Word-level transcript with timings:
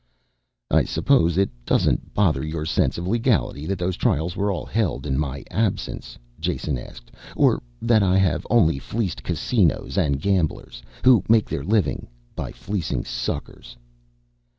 "I 0.71 0.83
suppose 0.85 1.37
it 1.37 1.51
doesn't 1.63 2.15
bother 2.15 2.43
your 2.43 2.65
sense 2.65 2.97
of 2.97 3.05
legality 3.07 3.67
that 3.67 3.77
those 3.77 3.95
trials 3.95 4.35
were 4.35 4.51
all 4.51 4.65
held 4.65 5.05
in 5.05 5.15
my 5.19 5.43
absence," 5.51 6.17
Jason 6.39 6.75
asked. 6.75 7.11
"Or 7.35 7.61
that 7.83 8.01
I 8.01 8.17
have 8.17 8.47
only 8.49 8.79
fleeced 8.79 9.21
casinos 9.21 9.99
and 9.99 10.19
gamblers 10.19 10.81
who 11.03 11.23
make 11.29 11.47
their 11.47 11.63
living 11.63 12.07
by 12.35 12.51
fleecing 12.51 13.05
suckers?" 13.05 13.77